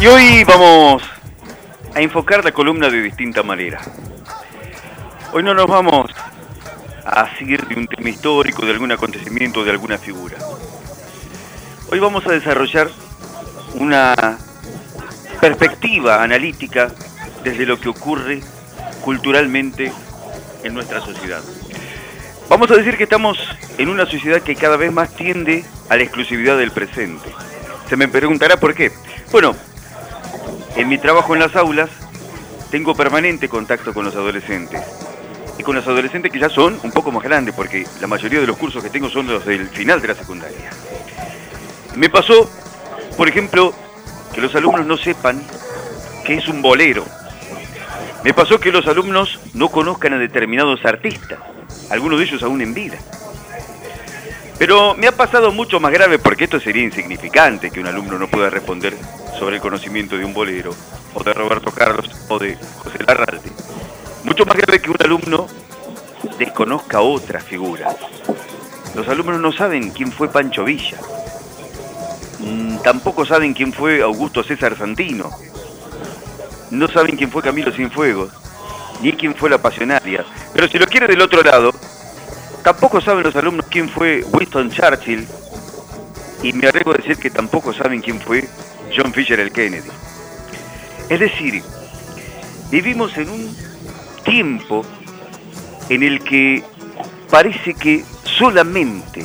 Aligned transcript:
Y 0.00 0.06
hoy 0.06 0.44
vamos 0.44 1.02
a 1.92 2.00
enfocar 2.00 2.44
la 2.44 2.52
columna 2.52 2.88
de 2.88 3.02
distinta 3.02 3.42
manera. 3.42 3.80
Hoy 5.32 5.42
no 5.42 5.54
nos 5.54 5.66
vamos 5.66 6.12
a 7.04 7.36
seguir 7.36 7.66
de 7.66 7.74
un 7.74 7.88
tema 7.88 8.08
histórico, 8.08 8.64
de 8.64 8.70
algún 8.70 8.92
acontecimiento, 8.92 9.64
de 9.64 9.72
alguna 9.72 9.98
figura. 9.98 10.36
Hoy 11.90 11.98
vamos 11.98 12.24
a 12.28 12.30
desarrollar 12.30 12.88
una 13.74 14.38
perspectiva 15.40 16.22
analítica 16.22 16.92
desde 17.42 17.66
lo 17.66 17.80
que 17.80 17.88
ocurre 17.88 18.40
culturalmente 19.02 19.92
en 20.62 20.74
nuestra 20.74 21.00
sociedad. 21.00 21.42
Vamos 22.48 22.70
a 22.70 22.76
decir 22.76 22.96
que 22.96 23.02
estamos 23.02 23.36
en 23.78 23.88
una 23.88 24.06
sociedad 24.06 24.42
que 24.42 24.54
cada 24.54 24.76
vez 24.76 24.92
más 24.92 25.16
tiende 25.16 25.64
a 25.88 25.96
la 25.96 26.04
exclusividad 26.04 26.56
del 26.56 26.70
presente. 26.70 27.28
Se 27.88 27.96
me 27.96 28.06
preguntará 28.06 28.58
por 28.58 28.74
qué. 28.74 28.92
Bueno, 29.32 29.56
en 30.78 30.88
mi 30.88 30.96
trabajo 30.96 31.34
en 31.34 31.40
las 31.40 31.56
aulas 31.56 31.90
tengo 32.70 32.94
permanente 32.94 33.48
contacto 33.48 33.92
con 33.92 34.04
los 34.04 34.14
adolescentes. 34.14 34.80
Y 35.58 35.64
con 35.64 35.74
los 35.74 35.84
adolescentes 35.88 36.30
que 36.30 36.38
ya 36.38 36.48
son 36.48 36.78
un 36.84 36.92
poco 36.92 37.10
más 37.10 37.24
grandes, 37.24 37.52
porque 37.52 37.84
la 38.00 38.06
mayoría 38.06 38.40
de 38.40 38.46
los 38.46 38.56
cursos 38.56 38.82
que 38.82 38.88
tengo 38.88 39.10
son 39.10 39.26
los 39.26 39.44
del 39.44 39.68
final 39.70 40.00
de 40.00 40.08
la 40.08 40.14
secundaria. 40.14 40.70
Me 41.96 42.08
pasó, 42.08 42.48
por 43.16 43.28
ejemplo, 43.28 43.74
que 44.32 44.40
los 44.40 44.54
alumnos 44.54 44.86
no 44.86 44.96
sepan 44.96 45.42
qué 46.24 46.34
es 46.36 46.46
un 46.46 46.62
bolero. 46.62 47.04
Me 48.22 48.32
pasó 48.32 48.60
que 48.60 48.70
los 48.70 48.86
alumnos 48.86 49.40
no 49.54 49.70
conozcan 49.70 50.12
a 50.12 50.18
determinados 50.18 50.84
artistas, 50.84 51.40
algunos 51.90 52.20
de 52.20 52.26
ellos 52.26 52.42
aún 52.44 52.62
en 52.62 52.72
vida. 52.72 52.98
Pero 54.60 54.94
me 54.94 55.08
ha 55.08 55.12
pasado 55.12 55.50
mucho 55.50 55.80
más 55.80 55.90
grave 55.90 56.20
porque 56.20 56.44
esto 56.44 56.60
sería 56.60 56.84
insignificante 56.84 57.72
que 57.72 57.80
un 57.80 57.88
alumno 57.88 58.16
no 58.16 58.28
pueda 58.28 58.48
responder 58.48 58.94
sobre 59.38 59.56
el 59.56 59.62
conocimiento 59.62 60.16
de 60.16 60.24
un 60.24 60.32
bolero, 60.32 60.74
o 61.14 61.24
de 61.24 61.34
Roberto 61.34 61.72
Carlos, 61.72 62.08
o 62.28 62.38
de 62.38 62.56
José 62.56 62.98
Larralde. 63.06 63.50
Mucho 64.24 64.44
más 64.46 64.56
grave 64.56 64.80
que 64.80 64.90
un 64.90 64.96
alumno 65.02 65.46
desconozca 66.38 67.00
otras 67.00 67.42
figuras. 67.42 67.96
Los 68.94 69.08
alumnos 69.08 69.40
no 69.40 69.52
saben 69.52 69.90
quién 69.90 70.12
fue 70.12 70.30
Pancho 70.30 70.64
Villa. 70.64 70.98
Mm, 72.38 72.78
tampoco 72.78 73.24
saben 73.26 73.54
quién 73.54 73.72
fue 73.72 74.02
Augusto 74.02 74.42
César 74.42 74.76
Santino. 74.76 75.30
No 76.70 76.86
saben 76.88 77.16
quién 77.16 77.30
fue 77.30 77.42
Camilo 77.42 77.72
Cienfuegos, 77.72 78.30
ni 79.02 79.12
quién 79.12 79.34
fue 79.34 79.50
la 79.50 79.58
Pasionaria. 79.58 80.24
Pero 80.52 80.68
si 80.68 80.78
lo 80.78 80.86
quiere 80.86 81.06
del 81.06 81.22
otro 81.22 81.42
lado, 81.42 81.72
Tampoco 82.68 83.00
saben 83.00 83.22
los 83.22 83.34
alumnos 83.36 83.66
quién 83.70 83.88
fue 83.88 84.22
Winston 84.30 84.70
Churchill 84.70 85.26
y 86.42 86.52
me 86.52 86.68
arriesgo 86.68 86.92
a 86.92 86.96
decir 86.96 87.16
que 87.16 87.30
tampoco 87.30 87.72
saben 87.72 88.00
quién 88.00 88.20
fue 88.20 88.48
John 88.96 89.12
Fisher 89.12 89.40
el 89.40 89.52
Kennedy. 89.52 89.88
Es 91.08 91.20
decir, 91.20 91.62
vivimos 92.70 93.16
en 93.16 93.30
un 93.30 93.56
tiempo 94.24 94.84
en 95.88 96.02
el 96.02 96.22
que 96.22 96.62
parece 97.30 97.74
que 97.74 98.04
solamente 98.24 99.24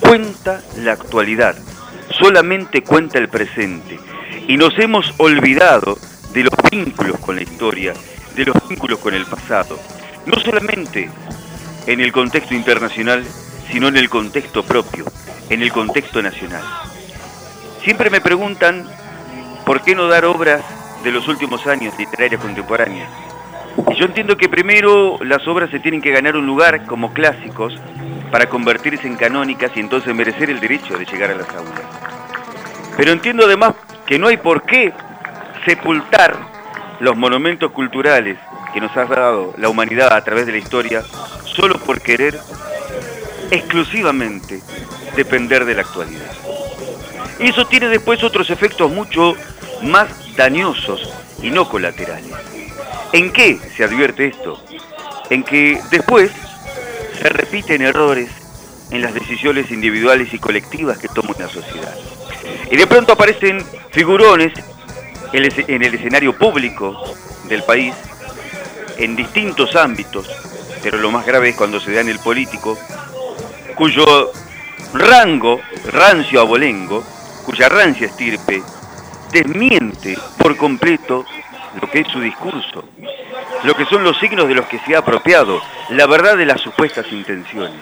cuenta 0.00 0.62
la 0.78 0.92
actualidad, 0.92 1.56
solamente 2.10 2.82
cuenta 2.82 3.18
el 3.18 3.28
presente 3.28 3.98
y 4.46 4.56
nos 4.56 4.78
hemos 4.78 5.14
olvidado 5.18 5.98
de 6.32 6.44
los 6.44 6.54
vínculos 6.70 7.18
con 7.20 7.36
la 7.36 7.42
historia, 7.42 7.94
de 8.34 8.44
los 8.44 8.68
vínculos 8.68 8.98
con 8.98 9.14
el 9.14 9.24
pasado. 9.24 9.78
No 10.26 10.38
solamente 10.40 11.08
en 11.86 12.00
el 12.00 12.12
contexto 12.12 12.54
internacional, 12.54 13.24
sino 13.70 13.88
en 13.88 13.96
el 13.96 14.08
contexto 14.08 14.62
propio, 14.64 15.04
en 15.50 15.62
el 15.62 15.72
contexto 15.72 16.22
nacional. 16.22 16.62
Siempre 17.82 18.10
me 18.10 18.20
preguntan 18.20 18.86
por 19.64 19.82
qué 19.82 19.94
no 19.94 20.08
dar 20.08 20.24
obras 20.24 20.62
de 21.02 21.12
los 21.12 21.28
últimos 21.28 21.66
años 21.66 21.94
literarias 21.98 22.40
contemporáneas. 22.40 23.08
Y 23.90 23.94
yo 23.96 24.06
entiendo 24.06 24.36
que 24.36 24.48
primero 24.48 25.18
las 25.22 25.46
obras 25.48 25.70
se 25.70 25.80
tienen 25.80 26.00
que 26.00 26.10
ganar 26.10 26.36
un 26.36 26.46
lugar 26.46 26.86
como 26.86 27.12
clásicos 27.12 27.74
para 28.30 28.48
convertirse 28.48 29.06
en 29.06 29.16
canónicas 29.16 29.72
y 29.74 29.80
entonces 29.80 30.14
merecer 30.14 30.50
el 30.50 30.60
derecho 30.60 30.96
de 30.96 31.04
llegar 31.04 31.30
a 31.30 31.34
las 31.34 31.48
aulas. 31.48 31.82
Pero 32.96 33.12
entiendo 33.12 33.44
además 33.44 33.74
que 34.06 34.18
no 34.18 34.28
hay 34.28 34.36
por 34.36 34.62
qué 34.62 34.92
sepultar 35.64 36.36
los 37.00 37.16
monumentos 37.16 37.72
culturales 37.72 38.38
que 38.72 38.80
nos 38.80 38.96
ha 38.96 39.04
dado 39.04 39.54
la 39.58 39.68
humanidad 39.68 40.12
a 40.12 40.24
través 40.24 40.46
de 40.46 40.52
la 40.52 40.58
historia 40.58 41.02
solo 41.44 41.78
por 41.78 42.00
querer 42.00 42.38
exclusivamente 43.50 44.60
depender 45.16 45.64
de 45.64 45.74
la 45.74 45.82
actualidad. 45.82 46.30
Y 47.38 47.48
eso 47.48 47.66
tiene 47.66 47.88
después 47.88 48.22
otros 48.22 48.50
efectos 48.50 48.90
mucho 48.90 49.34
más 49.82 50.08
dañosos 50.36 51.10
y 51.42 51.50
no 51.50 51.68
colaterales. 51.68 52.32
¿En 53.12 53.32
qué 53.32 53.58
se 53.76 53.84
advierte 53.84 54.26
esto? 54.26 54.62
En 55.30 55.42
que 55.42 55.80
después 55.90 56.30
se 57.20 57.28
repiten 57.28 57.82
errores 57.82 58.30
en 58.90 59.02
las 59.02 59.14
decisiones 59.14 59.70
individuales 59.70 60.32
y 60.32 60.38
colectivas 60.38 60.98
que 60.98 61.08
toma 61.08 61.34
una 61.36 61.48
sociedad. 61.48 61.94
Y 62.70 62.76
de 62.76 62.86
pronto 62.86 63.12
aparecen 63.12 63.64
figurones 63.90 64.52
en 65.32 65.82
el 65.82 65.94
escenario 65.94 66.36
público 66.36 67.02
del 67.48 67.62
país 67.64 67.94
en 68.98 69.16
distintos 69.16 69.74
ámbitos, 69.74 70.28
pero 70.82 70.98
lo 70.98 71.10
más 71.10 71.26
grave 71.26 71.50
es 71.50 71.56
cuando 71.56 71.80
se 71.80 71.92
da 71.92 72.00
en 72.00 72.08
el 72.08 72.18
político, 72.20 72.78
cuyo 73.74 74.30
rango, 74.94 75.60
rancio 75.92 76.40
abolengo, 76.40 77.04
cuya 77.44 77.68
rancia 77.68 78.06
estirpe, 78.06 78.62
desmiente 79.32 80.16
por 80.38 80.56
completo 80.56 81.26
lo 81.80 81.90
que 81.90 82.00
es 82.00 82.08
su 82.08 82.20
discurso, 82.20 82.84
lo 83.64 83.74
que 83.74 83.84
son 83.86 84.04
los 84.04 84.18
signos 84.18 84.48
de 84.48 84.54
los 84.54 84.66
que 84.66 84.78
se 84.80 84.94
ha 84.94 85.00
apropiado, 85.00 85.60
la 85.90 86.06
verdad 86.06 86.36
de 86.36 86.46
las 86.46 86.60
supuestas 86.60 87.10
intenciones. 87.10 87.80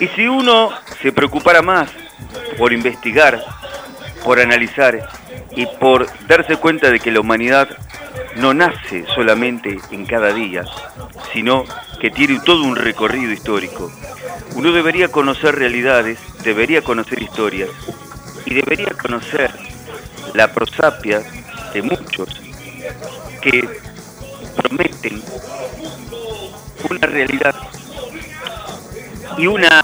Y 0.00 0.08
si 0.08 0.26
uno 0.26 0.70
se 1.02 1.12
preocupara 1.12 1.60
más 1.60 1.90
por 2.56 2.72
investigar, 2.72 3.42
por 4.24 4.40
analizar 4.40 5.08
y 5.54 5.66
por 5.66 6.06
darse 6.26 6.56
cuenta 6.56 6.90
de 6.90 7.00
que 7.00 7.12
la 7.12 7.20
humanidad 7.20 7.68
no 8.36 8.54
nace 8.54 9.04
solamente 9.14 9.78
en 9.90 10.06
cada 10.06 10.32
día, 10.32 10.64
sino 11.32 11.64
que 12.00 12.10
tiene 12.10 12.40
todo 12.44 12.62
un 12.62 12.76
recorrido 12.76 13.32
histórico. 13.32 13.90
Uno 14.54 14.72
debería 14.72 15.08
conocer 15.08 15.54
realidades, 15.54 16.18
debería 16.42 16.82
conocer 16.82 17.22
historias 17.22 17.70
y 18.44 18.54
debería 18.54 18.90
conocer 19.00 19.50
la 20.34 20.52
prosapia 20.52 21.22
de 21.72 21.82
muchos 21.82 22.28
que 23.40 23.68
prometen 24.56 25.22
una 26.90 27.06
realidad 27.06 27.54
y 29.36 29.46
una 29.46 29.80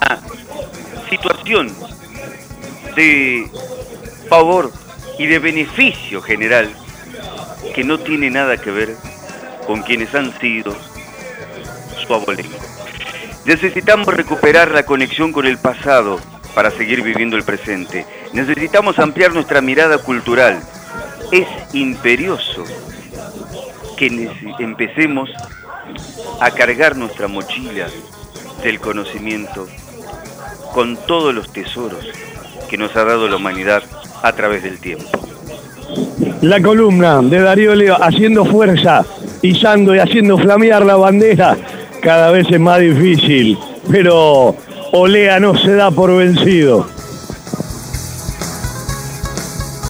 situación 1.09 1.73
de 2.95 3.49
favor 4.29 4.71
y 5.17 5.27
de 5.27 5.39
beneficio 5.39 6.21
general 6.21 6.69
que 7.73 7.83
no 7.83 7.99
tiene 7.99 8.29
nada 8.29 8.57
que 8.57 8.71
ver 8.71 8.95
con 9.65 9.81
quienes 9.81 10.13
han 10.13 10.37
sido 10.39 10.75
su 12.05 12.13
abolengo. 12.13 12.74
Necesitamos 13.45 14.13
recuperar 14.13 14.71
la 14.71 14.83
conexión 14.83 15.31
con 15.31 15.45
el 15.45 15.57
pasado 15.57 16.19
para 16.53 16.71
seguir 16.71 17.01
viviendo 17.03 17.37
el 17.37 17.43
presente. 17.43 18.05
Necesitamos 18.33 18.99
ampliar 18.99 19.33
nuestra 19.33 19.61
mirada 19.61 19.97
cultural. 19.99 20.61
Es 21.31 21.47
imperioso 21.73 22.63
que 23.97 24.29
empecemos 24.59 25.29
a 26.41 26.51
cargar 26.51 26.95
nuestra 26.95 27.27
mochila 27.27 27.87
del 28.63 28.79
conocimiento 28.79 29.67
con 30.73 30.97
todos 30.97 31.33
los 31.33 31.51
tesoros 31.53 32.05
que 32.69 32.77
nos 32.77 32.95
ha 32.95 33.05
dado 33.05 33.27
la 33.27 33.35
humanidad 33.35 33.83
a 34.23 34.33
través 34.33 34.63
del 34.63 34.79
tiempo 34.79 35.25
la 36.41 36.61
columna 36.61 37.21
de 37.21 37.39
Darío 37.39 37.75
Leo 37.75 37.97
haciendo 38.01 38.45
fuerza, 38.45 39.03
pisando 39.41 39.95
y 39.95 39.99
haciendo 39.99 40.37
flamear 40.37 40.85
la 40.85 40.95
bandera, 40.95 41.57
cada 42.05 42.29
vez 42.29 42.45
es 42.51 42.59
más 42.59 42.79
difícil, 42.79 43.57
pero 43.89 44.55
Olea 44.91 45.39
no 45.39 45.57
se 45.57 45.73
da 45.73 45.89
por 45.89 46.15
vencido. 46.15 46.85